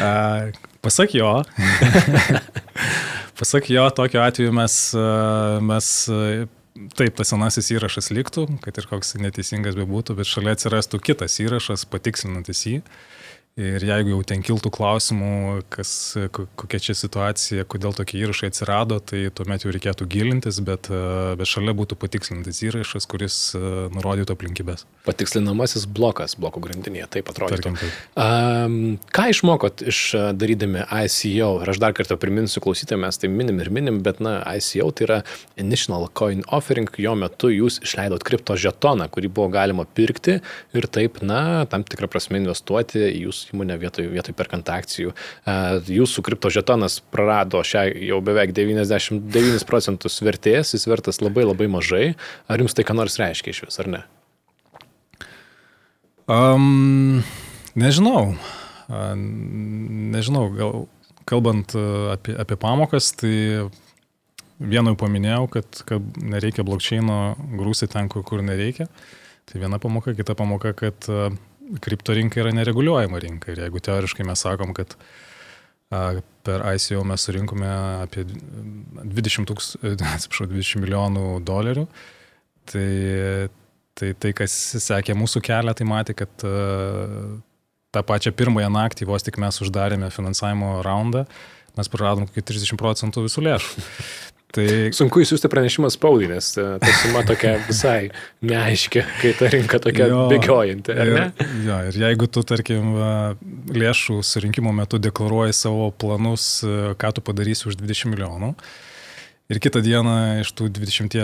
[0.04, 0.12] A,
[0.84, 1.30] Pasak jo,
[3.38, 5.08] pasak jo, tokiu atveju mes, a,
[5.64, 6.20] mes a,
[6.98, 11.86] taip, tas senasis įrašas liktų, kad ir koks neteisingas bebūtų, bet šalia atsirastų kitas įrašas,
[11.90, 12.80] patikslinantis jį.
[13.54, 15.90] Ir jeigu jau ten kiltų klausimų, kas,
[16.34, 20.88] ko- kokia čia situacija, kodėl tokie įrašai atsirado, tai tuomet jau reikėtų gilintis, bet,
[21.38, 23.36] bet šalia būtų patikslintas įrašas, kuris
[23.94, 24.82] nurodytų aplinkybės.
[25.06, 27.54] Patikslinamasis blokas blokų grandinėje, taip atrodo.
[27.54, 27.94] Tarkim, taip.
[28.18, 30.02] Um, ką išmokot iš
[30.34, 31.52] darydami ICO?
[31.62, 35.06] Ir aš dar kartą priminsiu klausytėjams, mes tai minim ir minim, bet na, ICO tai
[35.06, 35.20] yra
[35.62, 40.40] Initial Coin Offering, jo metu jūs išleidot kripto žetoną, kurį buvo galima pirkti
[40.74, 45.12] ir taip, na, tam tikrą prasme investuoti į jūsų įmonę vietoj, vietoj perkant akcijų.
[45.44, 51.68] Uh, jūsų kripto žetonas prarado šią jau beveik 99 procentus vertės, jis vertas labai labai
[51.72, 52.14] mažai.
[52.48, 54.04] Ar jums tai ką nors reiškia iš vis, ar ne?
[56.30, 57.20] Um,
[57.76, 58.32] nežinau.
[58.88, 60.84] Nežinau, gal
[61.28, 61.72] kalbant
[62.12, 63.34] apie, apie pamokas, tai
[64.60, 67.18] vienu paminėjau, kad, kad nereikia blokčiaino
[67.58, 68.88] grūsti ten, kur, kur nereikia.
[69.44, 71.08] Tai viena pamoka, kita pamoka, kad
[71.64, 73.52] uh, kripto rinka yra nereguliuojama rinka.
[73.52, 74.96] Ir jeigu teoriškai mes sakom, kad
[76.44, 77.68] per ICO mes surinkome
[78.02, 79.74] apie 20, tūks,
[80.16, 81.84] atsiprašau, 20 milijonų dolerių,
[82.72, 82.88] tai
[83.94, 84.50] Tai tai, kas
[84.82, 86.32] sekė mūsų kelią, tai matė, kad
[87.94, 91.22] tą pačią pirmąją naktį, vos tik mes uždarėme finansavimo raundą,
[91.78, 93.84] mes praradom kokį 30 procentų visų lėšų.
[94.54, 94.66] Tai...
[94.94, 98.12] Sunku įsiųsti pranešimą spaudai, nes e, ta suma tokia visai
[98.46, 100.94] neaiški, kai ta rinka tokia jo, bėgiojanti.
[100.94, 101.12] Ir,
[101.66, 102.94] jo, ir jeigu tu, tarkim,
[103.74, 108.54] lėšų surinkimo metu deklaruoji savo planus, e, ką tu padarysi už 20 milijonų,
[109.52, 111.18] Ir kitą dieną iš tų 20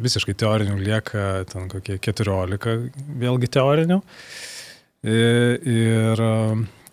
[0.00, 2.88] visiškai teorinių lieka ten kokie 14,
[3.20, 3.98] vėlgi teorinių.
[5.04, 6.22] Ir, ir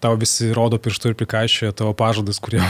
[0.03, 2.61] tau visi rodo pirštų ir prikaišioja tavo pažadus, kurie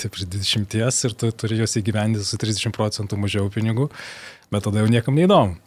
[0.00, 3.90] tai prieš 20 ir tu turi juos įgyvendinti su 30 procentų mažiau pinigų,
[4.52, 5.58] bet tada jau niekam neįdomu.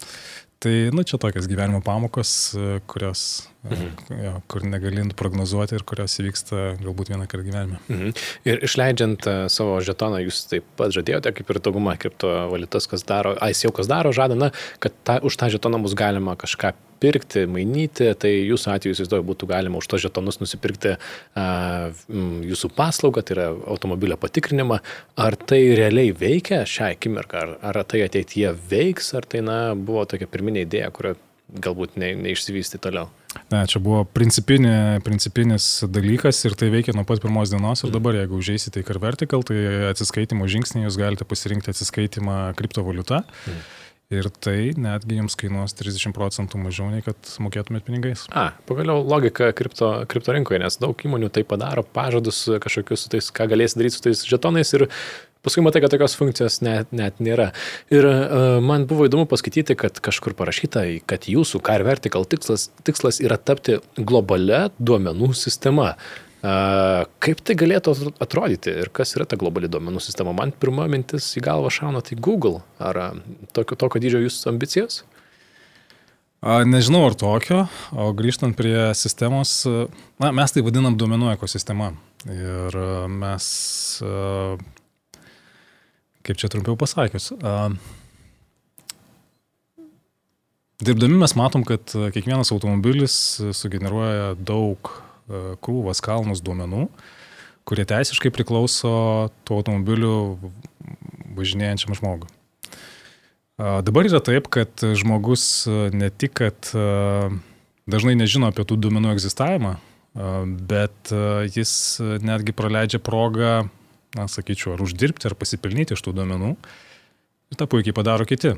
[0.60, 2.52] Tai, nu, čia tokios gyvenimo pamokos,
[2.84, 3.20] kurios,
[3.64, 3.86] mhm.
[4.12, 7.80] jo, kur negali prognozuoti ir kurios įvyksta galbūt vieną kartą gyvenime.
[7.88, 8.12] Mhm.
[8.44, 13.72] Ir išleidžiant savo žetoną, jūs taip pat žadėjote, kaip ir dauguma kriptovaliutas, kas daro, ICO
[13.78, 14.50] kas daro, žada, na,
[14.84, 19.48] kad ta, už tą žetoną bus galima kažką pirkti, mainyti, tai jūsų atveju, įsivaizduoju, būtų
[19.50, 21.46] galima už tos žetonus nusipirkti a,
[22.50, 24.80] jūsų paslaugą, tai yra automobilio patikrinimą.
[25.20, 30.06] Ar tai realiai veikia šią akimirką, ar, ar tai ateityje veiks, ar tai na, buvo
[30.08, 31.16] tokia pirminė idėja, kurio
[31.50, 33.08] galbūt ne, neišsivysti toliau.
[33.50, 38.18] Ne, čia buvo principinė, principinis dalykas ir tai veikia nuo pat pirmos dienos ir dabar,
[38.18, 39.58] jeigu užeisite į Carvertical, tai
[39.90, 43.22] atsiskaitimo žingsnį jūs galite pasirinkti atsiskaitimą kriptovaliutą.
[43.22, 43.60] Mm.
[44.10, 48.24] Ir tai netgi jums kainuos 30 procentų mažiau, nei kad mokėtumėt pinigais.
[48.34, 53.28] A, pagaliau logika kripto, kripto rinkoje, nes daug įmonių tai padaro, pažadus kažkokius su tais,
[53.30, 54.88] ką galės daryti su tais žetonais ir
[55.46, 57.52] paskui matai, kad tokios funkcijos net, net nėra.
[57.94, 63.22] Ir uh, man buvo įdomu paskaityti, kad kažkur parašyta, kad jūsų Car Vertical tikslas, tikslas
[63.22, 65.94] yra tapti globalia duomenų sistema.
[66.40, 70.32] Kaip tai galėtų atrodyti ir kas yra ta globali duomenų sistema?
[70.32, 72.62] Man pirma mintis į galvą šauna tai Google.
[72.80, 73.20] Ar
[73.52, 75.02] tokio, tokio dydžio jūsų ambicijos?
[76.40, 79.58] Nežinau ar tokio, o grįžtant prie sistemos,
[80.16, 81.90] na, mes tai vadinam duomenų ekosistema.
[82.24, 82.78] Ir
[83.12, 83.44] mes,
[86.24, 87.28] kaip čia trumpiau pasakius,
[90.80, 93.20] dirbdami mes matom, kad kiekvienas automobilis
[93.60, 94.94] sugeneruoja daug
[95.64, 96.88] krūvas kalnus duomenų,
[97.68, 98.92] kurie teisiškai priklauso
[99.46, 100.38] tuo automobiliu
[101.36, 102.30] važinėjančiam žmogui.
[103.60, 106.84] Dabar yra taip, kad žmogus e, ne tik, kad e,
[107.90, 109.74] dažnai nežino apie tų duomenų egzistavimą,
[110.70, 111.12] bet
[111.52, 111.72] jis
[112.24, 113.68] netgi praleidžia progą,
[114.16, 116.54] na, sakyčiau, ar uždirbti, ar pasipelnyti iš tų duomenų.
[117.52, 118.56] Ir tą puikiai padaro kiti.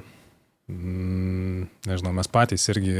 [0.70, 2.94] Mm, nežinau, mes patys irgi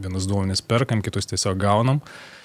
[0.00, 1.98] vienus duomenis perkam, kitus tiesiog gaunam.
[1.98, 2.35] Uh,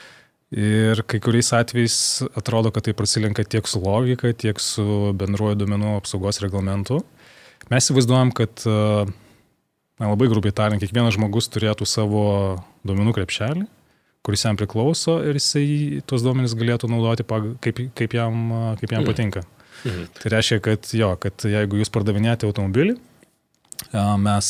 [0.52, 1.96] Ir kai kuriais atvejais
[2.36, 4.84] atrodo, kad tai prasilenka tiek su logika, tiek su
[5.16, 6.98] bendruoju duomenų apsaugos reglamentu.
[7.72, 12.24] Mes įsivaizduojam, kad, na, labai grubiai tariant, kiekvienas žmogus turėtų savo
[12.84, 13.64] duomenų krepšelį,
[14.28, 17.24] kuris jam priklauso ir jisai tuos duomenys galėtų naudoti,
[17.64, 18.42] kaip, kaip jam,
[18.82, 19.08] kaip jam mhm.
[19.08, 19.46] patinka.
[19.86, 20.10] Mhm.
[20.20, 22.98] Tai reiškia, kad jo, kad jeigu jūs pardavinėjate automobilį,
[24.20, 24.50] mes,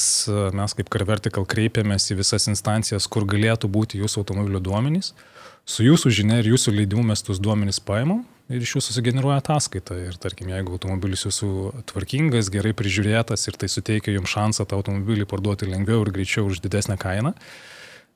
[0.58, 5.14] mes kaip Carvertical kreipiamės į visas instancijas, kur galėtų būti jūsų automobilio duomenys.
[5.14, 9.40] Mhm su jūsų žinia ir jūsų leidimu mes tuos duomenys paimam ir iš jų susigeneruoja
[9.42, 9.98] ataskaita.
[10.10, 11.52] Ir tarkim, jeigu automobilis jūsų
[11.92, 16.60] tvarkingas, gerai prižiūrėtas ir tai suteikia jums šansą tą automobilį parduoti lengviau ir greičiau už
[16.66, 17.34] didesnę kainą,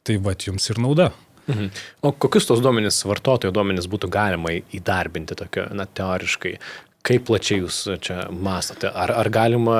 [0.05, 1.12] tai va jums ir nauda.
[1.45, 1.69] Mhm.
[2.01, 6.55] O kokius tos duomenys, vartotojo duomenys būtų galima įdarbinti tokio, na, teoriškai?
[7.05, 8.89] Kaip plačiai jūs čia mąstote?
[8.89, 9.79] Ar, ar galima,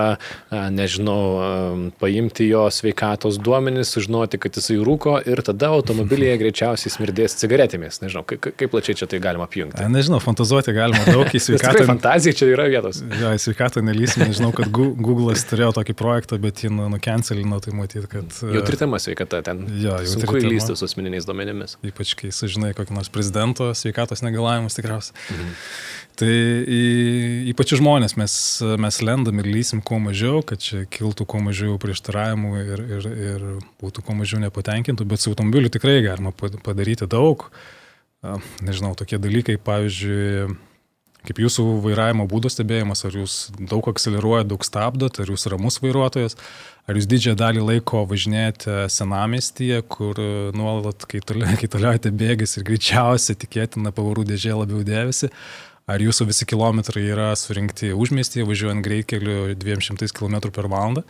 [0.52, 8.02] nežinau, paimti jo sveikatos duomenis, sužinoti, kad jisai rūko ir tada automobilyje greičiausiai smirdės cigaretėmis?
[8.04, 9.88] Nežinau, kaip, kaip plačiai čia tai galima apjungti?
[9.90, 11.88] Nežinau, fantazuoti galima daug į sveikatą.
[11.90, 13.02] Fantazija čia yra vietos.
[13.02, 14.30] Jo, į sveikatą nelysime.
[14.30, 18.38] Nežinau, kad Google'as turėjo tokį projektą, bet jį nu, nukencelino, tai matyti, kad...
[18.54, 19.66] Jau tritama sveikata ten.
[19.82, 21.78] Jo, jau sunku įlysti su asmeniniais duomenimis.
[21.86, 25.18] Ypač kai sužinai kokį nors prezidento sveikatos negalavimus tikriausiai.
[25.34, 25.54] Mhm.
[26.20, 26.82] Tai į,
[27.52, 28.36] į pačius žmonės mes,
[28.82, 33.48] mes lendam ir lysim kuo mažiau, kad čia kiltų kuo mažiau prieštaravimų ir, ir, ir
[33.84, 37.50] būtų kuo mažiau nepatenkintų, bet su automobiliu tikrai galima padaryti daug.
[38.66, 40.56] Nežinau, tokie dalykai, pavyzdžiui,
[41.26, 46.38] kaip jūsų vairavimo būdo stebėjimas, ar jūs daug akceleruojate, daug stabdot, ar jūs ramus vairuotojas,
[46.88, 50.22] ar jūs didžiąją dalį laiko važinėjate senamestyje, kur
[50.58, 55.32] nuolat kaitaliojate bėgis ir greičiausiai tikėtina pavarų dėžė labiau dėvisi,
[55.90, 61.06] ar jūsų visi kilometrai yra surinkti užmiestyje, važiuojant greitkeliu 200 km per valandą.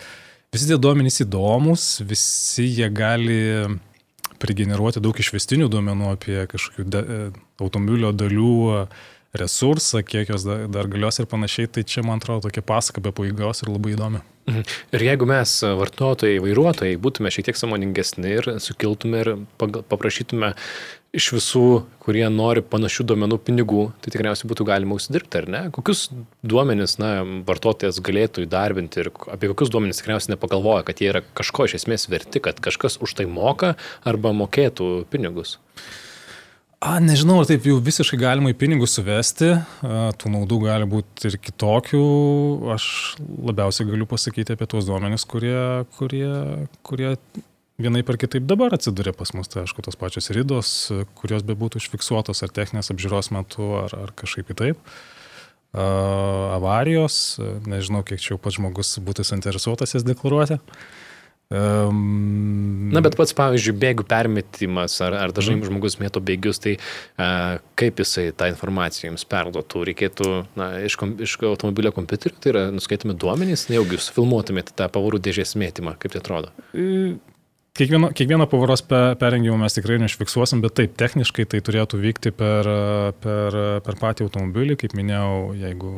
[0.56, 3.40] Visi tie duomenys įdomus, visi jie gali
[4.40, 7.04] prigeneruoti daug išvestinių duomenų apie kažkokių de,
[7.64, 8.86] automobilio dalių
[9.36, 13.12] resursą, kiek jos dar, dar galios ir panašiai, tai čia, man atrodo, tokia pasaka be
[13.16, 14.22] paėgos ir labai įdomi.
[14.48, 14.64] Mhm.
[14.96, 20.54] Ir jeigu mes, vartotojai, vairuotojai, būtume šiek tiek samoningesni ir sukiltume ir paprašytume
[21.15, 21.65] iš visų,
[22.04, 25.62] kurie nori panašių duomenų pinigų, tai tikriausiai būtų galima užsidirbti, ar ne?
[25.75, 26.08] Kokius
[26.45, 31.69] duomenis, na, vartotojas galėtų įdarbinti ir apie kokius duomenis tikriausiai nepagalvoja, kad jie yra kažko
[31.69, 33.75] iš esmės verti, kad kažkas už tai moka
[34.08, 35.58] arba mokėtų pinigus?
[36.86, 41.32] A, nežinau, ar taip jau visiškai galima į pinigus suvesti, a, tų naudų gali būti
[41.32, 42.06] ir kitokių.
[42.75, 42.86] Aš
[43.23, 46.30] labiausiai galiu pasakyti apie tuos duomenis, kurie, kurie,
[46.86, 47.15] kurie
[47.82, 49.50] vienai par kitaip dabar atsiduria pas mus.
[49.52, 50.70] Tai aišku, tos pačios rydos,
[51.20, 54.80] kurios be būtų užfiksuotos ar techninės apžiūros metu, ar, ar kažkaip kitaip.
[55.76, 55.88] A,
[56.56, 60.62] avarijos, nežinau, kiek čia jau pats žmogus būtų suinteresuotas jas deklaruoti.
[61.54, 65.68] Um, Na, bet pats, pavyzdžiui, bėgių permetimas, ar, ar dažnai mm.
[65.70, 69.84] žmogus mėto bėgius, tai uh, kaip jisai tą informaciją jums perduotų?
[69.92, 74.90] Reikėtų na, iš, kom, iš automobilio kompiuterio, tai yra nuskaitomi duomenys, nejaugi jūs filmuotumėte tą
[74.90, 76.50] pavarų dėžės mėtymą, kaip tai atrodo?
[77.76, 78.80] Kiekvieno, kiekvieno pavaros
[79.20, 82.70] perengimo mes tikrai neišfiksuosim, bet taip, techniškai tai turėtų vykti per,
[83.20, 85.92] per, per patį automobilį, kaip minėjau, jeigu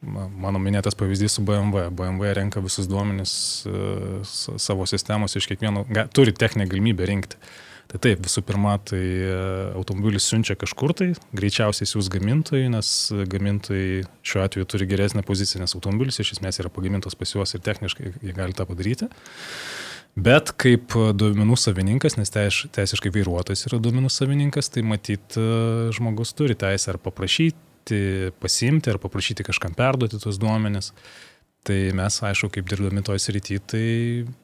[0.00, 1.88] mano minėtas pavyzdys su BMW.
[1.90, 3.32] BMW renka visus duomenis
[3.66, 4.20] e,
[4.62, 5.82] savo sistemos iš kiekvieno,
[6.14, 7.42] turi techninę galimybę rinkti.
[7.90, 9.36] Tai taip, visų pirma, tai e,
[9.74, 12.94] automobilis siunčia kažkur tai, greičiausiai siūs gamintojai, nes
[13.34, 17.66] gamintojai šiuo atveju turi geresnę poziciją, nes automobilis iš esmės yra pagamintas pas juos ir
[17.66, 19.10] techniškai jie gali tą padaryti.
[20.18, 26.56] Bet kaip duomenų savininkas, nes teisiškai vairuotojas yra duomenų savininkas, tai matyt, e, žmogus turi
[26.58, 30.92] teisę ar paprašyti pasimti ar paprašyti kažkam perduoti tos duomenis.
[31.60, 33.84] Tai mes, aišku, kaip dirbdami toj srity, tai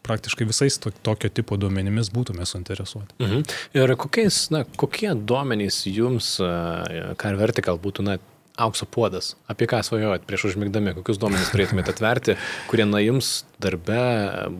[0.04, 3.16] praktiškai visais to, tokio tipo duomenimis būtume suinteresuoti.
[3.22, 3.44] Mhm.
[3.78, 8.18] Ir kokiais, na, kokie duomenys jums, Car Vertical, būtų, na,
[8.56, 9.34] aukso puodas?
[9.52, 12.38] Apie ką svajojat prieš užmigdami, kokius duomenys turėtumėte atverti,
[12.70, 14.00] kurie, na, jums darbe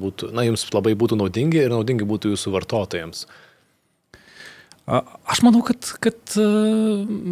[0.02, 3.26] būtų, na, jums labai būtų naudingi ir naudingi būtų jūsų vartotojams?
[4.87, 6.42] Aš manau, kad, kad e,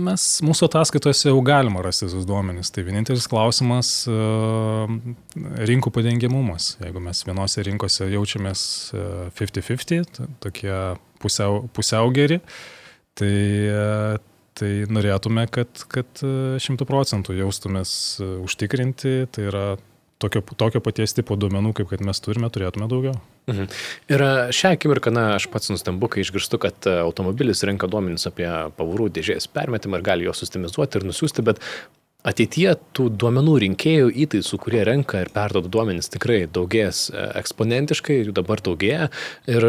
[0.09, 2.73] mes mūsų ataskaitose jau galima rasti visus duomenys.
[2.75, 4.17] Tai vienintelis klausimas e,-
[5.71, 6.73] rinkų padengiamumas.
[6.83, 8.65] Jeigu mes vienose rinkose jaučiamės
[9.39, 10.75] 50-50, e, tokie
[11.23, 12.41] pusiau, pusiau geri,
[13.15, 13.31] tai,
[14.59, 19.17] tai norėtume, kad, kad 100 procentų jaustumės užtikrinti.
[19.35, 19.67] Tai yra
[20.19, 23.17] tokio, tokio paties tipo duomenų, kaip kad mes turime, turėtume daugiau.
[23.51, 23.67] Mhm.
[24.13, 24.25] Ir
[24.57, 29.11] šią akimirką, na, aš pats nustembu, kai išgirstu, kad e, automobilis renka duomenys apie pavarų
[29.19, 31.61] dėžės permetimą ir gali juos sistemizuoti ir nusiųsti, bet
[32.25, 38.37] ateityje tų duomenų rinkėjų įtaisų, kurie renka ir perdoda duomenys, tikrai daugės e, eksponentiškai, jų
[38.41, 39.11] dabar daugėja.
[39.51, 39.69] Ir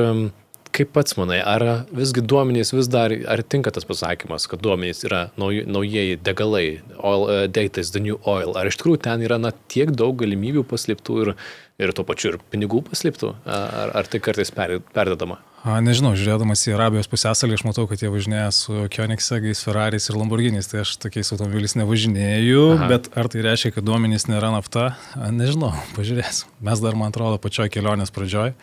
[0.76, 1.64] Kaip pats manai, ar
[1.96, 6.66] visgi duomenys vis dar, ar tinka tas pasakymas, kad duomenys yra nauj, naujieji degalai,
[7.00, 10.18] oil, uh, data is the new oil, ar iš tikrųjų ten yra na, tiek daug
[10.20, 11.34] galimybių paslėptų ir,
[11.80, 15.40] ir tuo pačiu ir pinigų paslėptų, ar, ar tai kartais per, perdedama?
[15.66, 20.20] A, nežinau, žiūrėdamas į Arabijos pusęsalį, aš matau, kad jie važinėja su Koenigsegais, Ferraris ir
[20.20, 22.90] Lamborghinis, tai aš tokiais automobiliais nevažinėju, Aha.
[22.92, 24.92] bet ar tai reiškia, kad duomenys nėra nafta?
[25.18, 26.52] A, nežinau, pažiūrėsim.
[26.70, 28.54] Mes dar, man atrodo, pačioj kelionės pradžioj.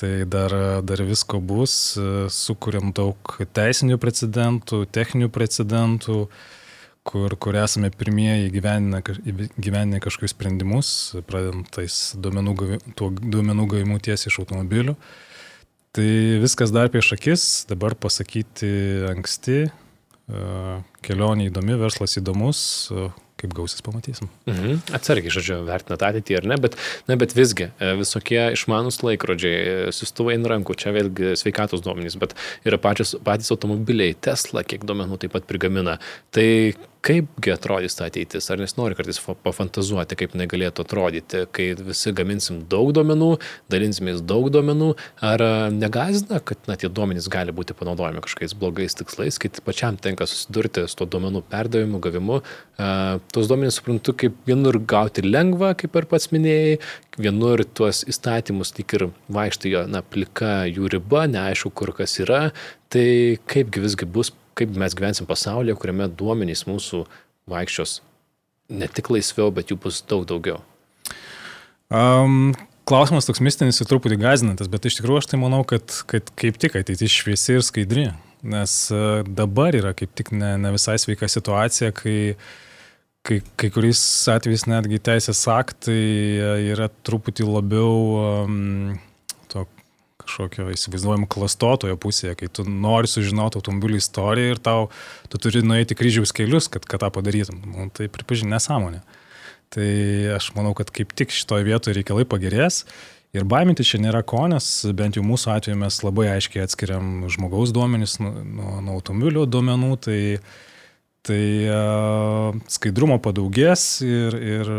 [0.00, 1.74] Tai dar, dar visko bus,
[2.32, 6.22] sukūrėm daug teisinių precedentų, techninių precedentų,
[7.04, 10.92] kur, kur esame pirmieji gyveninę kažkokius sprendimus,
[11.28, 12.54] pradedant tais duomenų,
[12.96, 14.96] duomenų gavimu tiesiai iš automobilių.
[15.92, 16.08] Tai
[16.46, 18.72] viskas dar prieš akis, dabar pasakyti
[19.10, 19.66] anksti,
[21.04, 22.62] kelionė įdomi, verslas įdomus,
[23.40, 24.28] kaip gausis pamatysim.
[24.48, 24.82] Mhm.
[24.96, 26.76] Atsargiai, žodžiu, vertinat ateitį ar ne, bet,
[27.08, 32.18] na, bet visgi e, visokie išmanus laikrodžiai, e, siustuvai ant rankų, čia vėlgi sveikatos duomenys,
[32.20, 32.36] bet
[32.68, 35.98] yra pačios, patys automobiliai, Tesla, kiek duomenų taip pat prigamina.
[36.34, 36.48] Tai
[37.04, 42.60] kaipgi atrodys ta ateitis, ar nesinori kartais pafantazuoti, kaip jinai galėtų atrodyti, kai visi gaminsim
[42.70, 43.30] daug duomenų,
[43.72, 44.90] dalinsimės daug duomenų,
[45.24, 50.28] ar negazina, kad na, tie duomenys gali būti panaudojami kažkokiais blogais tikslais, kai pačiam tenka
[50.28, 52.40] susidurti su to duomenų perdavimu, gavimu.
[53.32, 56.76] Tos duomenys suprantu, kaip vienur gauti lengva, kaip ir pats minėjai,
[57.20, 62.50] vienur tuos įstatymus tik ir vaikštai, na, plika jų riba, neaišku, kur kas yra,
[62.92, 67.04] tai kaipgi visgi bus kaip mes gyvensim pasaulyje, kuriame duomenys mūsų
[67.50, 68.00] vaikščios
[68.70, 70.60] ne tik laisviau, bet jų bus daug daugiau?
[71.90, 72.52] Um,
[72.86, 76.58] klausimas toks mistinis ir truputį gazinantis, bet iš tikrųjų aš tai manau, kad, kad kaip
[76.62, 78.08] tik ateitis šviesi ir skaidri.
[78.40, 82.16] Nes uh, dabar yra kaip tik ne, ne visai sveika situacija, kai,
[83.26, 84.00] kai, kai kuriais
[84.32, 86.00] atvejais netgi teisės aktai
[86.70, 88.94] yra truputį labiau um,
[90.22, 94.88] kažkokio įsivaizduojamo klastotojo pusėje, kai tu nori sužinoti automobilių istoriją ir tau,
[95.32, 97.62] tu turi nueiti kryžiaus kelius, kad, kad tą padarytum.
[97.70, 99.02] Nu, tai pripažinė nesąmonė.
[99.70, 99.90] Tai
[100.34, 102.84] aš manau, kad kaip tik šitoje vietoje reikalai pagerės.
[103.30, 104.66] Ir baiminti čia nėra ko, nes
[104.98, 109.90] bent jau mūsų atveju mes labai aiškiai atskiriam žmogaus duomenys nuo, nuo, nuo automobilio duomenų,
[110.02, 110.18] tai,
[111.22, 114.72] tai uh, skaidrumo padaugės ir, ir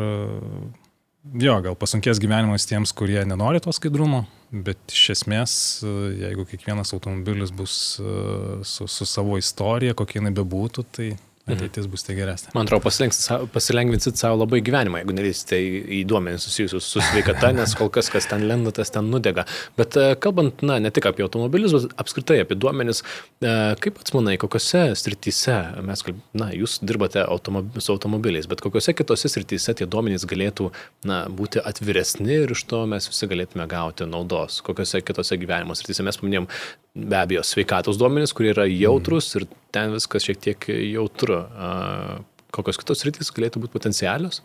[1.24, 5.54] jo, gal pasunkės gyvenimas tiems, kurie nenori to skaidrumo, bet iš esmės,
[6.22, 7.76] jeigu kiekvienas automobilis bus
[8.68, 11.12] su, su savo istorija, kokia jinai bebūtų, tai.
[11.50, 12.52] Ateitis bus tai geresnė.
[12.56, 12.92] Man atrodo,
[13.54, 18.12] pasilengvinsit savo labai gyvenimą, jeigu nelysite į, į duomenys susijusius su sveikata, nes kol kas,
[18.14, 19.46] kas ten lenda, tas ten nudega.
[19.80, 23.04] Bet e, kalbant, na, ne tik apie automobilius, bet apskritai apie duomenys,
[23.42, 26.06] e, kaip pats manai, kokiose srityse mes,
[26.38, 30.70] na, jūs dirbate automob su automobiliais, bet kokiose kitose srityse tie duomenys galėtų,
[31.10, 36.06] na, būti atviresni ir iš to mes visi galėtume gauti naudos, kokiose kitose gyvenimo srityse
[36.06, 36.50] mes paminėjom
[36.96, 41.44] be abejo sveikatos duomenys, kurie yra jautrus ir ten viskas šiek tiek jautru.
[42.52, 44.42] Kokios kitos rytis galėtų būti potencialios?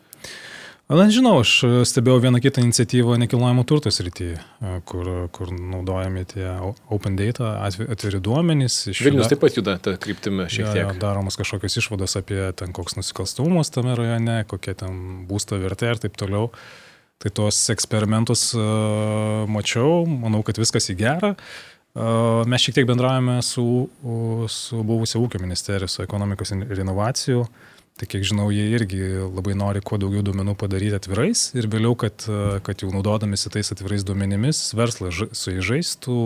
[0.87, 4.37] Na, žinau, aš stebėjau vieną kitą iniciatyvą nekilnojamo turto srityje,
[4.87, 6.47] kur, kur naudojami tie
[6.95, 8.85] open data, atviri duomenys.
[8.95, 10.85] Vilnius taip pat juda tą kryptimį šiek tiek.
[10.85, 16.05] Ja, daromos kažkokios išvados apie ten koks nusikalstamumas tame rajone, kokia ten būsto vertė ir
[16.07, 16.53] taip toliau.
[17.17, 21.33] Tai tuos eksperimentus uh, mačiau, manau, kad viskas į gerą.
[21.33, 23.89] Uh, Mes šiek tiek bendravome su,
[24.53, 27.47] su buvusia ūkio ministerija, su ekonomikos ir inovacijų.
[27.97, 32.27] Tai kiek žinau, jie irgi labai nori kuo daugiau duomenų padaryti atvirais ir vėliau, kad,
[32.67, 36.19] kad jau naudodamisi tais atvirais duomenimis, verslas su jais žaistų,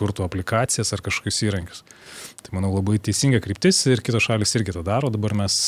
[0.00, 1.84] kurtų aplikacijas ar kažkokius įrankius.
[2.40, 5.12] Tai manau labai teisinga kryptis ir kitos šalis irgi tą daro.
[5.12, 5.58] Dabar mes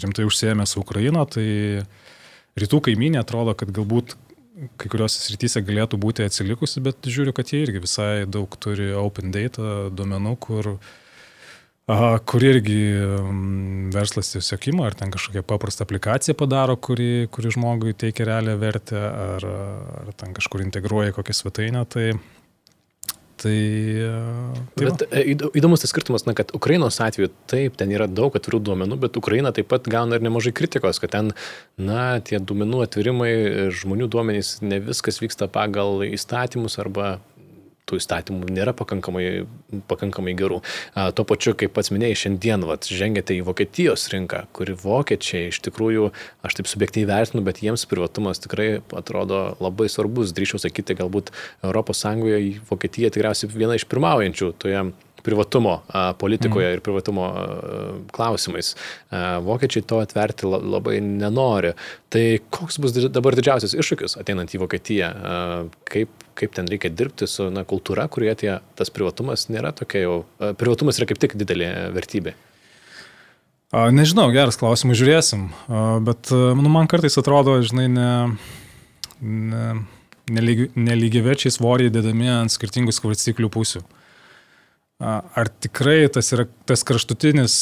[0.00, 1.84] rimtai užsiemė su Ukraina, tai
[2.56, 4.16] rytų kaiminė atrodo, kad galbūt
[4.52, 9.32] kai kuriuose srityse galėtų būti atsilikusi, bet žiūriu, kad jie irgi visai daug turi open
[9.34, 10.68] data duomenų, kur,
[11.92, 17.54] aha, kur irgi um, verslas tiesiog ima, ar ten kažkokią paprastą aplikaciją padaro, kuri, kuri
[17.56, 19.48] žmogui teikia realią vertę, ar,
[20.04, 21.86] ar ten kažkur integruoja kokią svetainę.
[21.88, 22.10] Tai,
[23.42, 23.58] Tai,
[24.76, 25.18] tai bet va.
[25.18, 29.18] E, įdomus tas skirtumas, na, kad Ukrainos atveju taip, ten yra daug atvirų duomenų, bet
[29.18, 31.32] Ukraina taip pat gauna ir nemažai kritikos, kad ten,
[31.80, 33.32] na, tie duomenų atvirimai,
[33.74, 37.16] žmonių duomenys, ne viskas vyksta pagal įstatymus arba
[37.88, 39.44] tų įstatymų nėra pakankamai,
[39.90, 40.60] pakankamai gerų.
[40.94, 45.62] A, tuo pačiu, kaip pats minėjai, šiandien vat, žengėte į Vokietijos rinką, kuri vokiečiai iš
[45.66, 46.10] tikrųjų,
[46.46, 50.34] aš taip subjektyviai vertinu, bet jiems privatumas tikrai atrodo labai svarbus.
[50.36, 52.04] Drįšiau sakyti, galbūt ES
[52.70, 54.84] Vokietija tikriausiai viena iš pirmaujančių toje
[55.22, 55.82] privatumo
[56.18, 56.74] politikoje mm.
[56.74, 57.26] ir privatumo
[58.12, 58.74] klausimais.
[59.46, 61.74] Vokiečiai to atverti labai nenori.
[62.12, 65.12] Tai koks bus dabar didžiausias iššūkis ateinant į Vokietiją?
[65.88, 70.16] Kaip, kaip ten reikia dirbti su na, kultūra, kurioje tie, tas privatumas nėra tokia jau.
[70.60, 72.34] Privatumas yra kaip tik didelė vertybė.
[73.72, 75.46] Nežinau, geras klausimas, žiūrėsim.
[76.04, 78.10] Bet nu, man kartais atrodo, žinai, ne,
[79.24, 79.64] ne,
[80.76, 83.80] nelygiaverčiai svoriai dedami ant skirtingų svarstyklių pusių.
[83.80, 84.01] Uh,
[85.02, 87.56] Ar tikrai tas yra tas kraštutinis,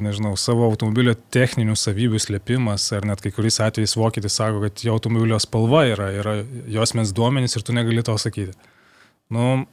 [0.00, 4.94] nežinau, savo automobilio techninių savybių slėpimas, ar net kai kuriais atvejais vokietis sako, kad jo
[4.96, 6.38] automobilio spalva yra, yra
[6.72, 8.56] jos mens duomenys ir tu negali to sakyti.
[9.28, 9.66] Nu,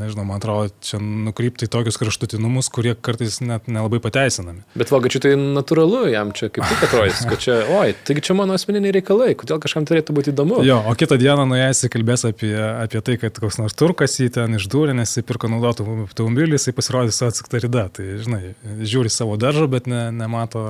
[0.00, 4.64] nežinau, man atrodo, čia nukrypti į tokius kraštutinumus, kurie kartais net nelabai pateisinami.
[4.78, 8.56] Bet vokiečiui tai natūralu, jam čia kaip tik atrodys, kad čia, oi, taigi čia mano
[8.56, 10.62] asmeniniai reikalai, kodėl kažkam turėtų būti įdomu.
[10.66, 14.58] Jo, o kitą dieną nuėjęs kalbės apie, apie tai, kad koks nors turkas jį ten
[14.60, 17.88] išdūrė, nes jis pirko naudotų automobilį, jisai pasirodys su atsakta rida.
[17.96, 18.42] Tai, žinai,
[18.82, 20.66] žiūri savo daržą, bet ne, nemato.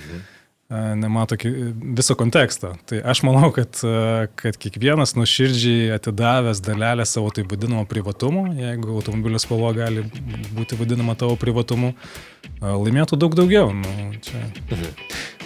[0.00, 0.29] Mhm
[0.70, 1.36] nemato
[1.96, 2.74] viso konteksto.
[2.86, 3.80] Tai aš manau, kad,
[4.38, 10.06] kad kiekvienas nuoširdžiai atidavęs dalelę savo tai vadinamo privatumo, jeigu automobilio spalva gali
[10.54, 11.92] būti vadinama tavo privatumu,
[12.62, 13.74] laimėtų daug daugiau.
[13.74, 14.46] Nu, čia.
[14.70, 14.94] mhm.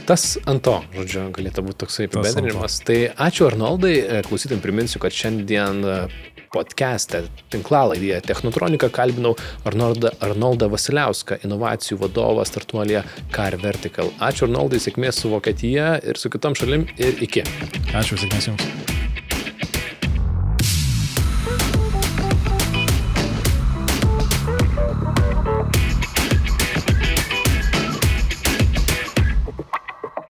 [0.05, 2.77] Tas ant to, žodžiu, galėtų būti toksai apibendrinimas.
[2.85, 3.95] Tai ačiū Arnoldai,
[4.29, 5.81] klausytum priminsiu, kad šiandien
[6.55, 7.25] podcast'e,
[7.55, 9.35] tinklalaidėje Technotronika kalbinau
[9.69, 14.13] Arnoldą, Arnoldą Vasiliauską, inovacijų vadovą startuolėje Car Vertical.
[14.23, 17.47] Ačiū Arnoldai, sėkmės su Vokietija ir su kitom šalim ir iki.
[17.95, 19.04] Ačiū, sėkmės Jums.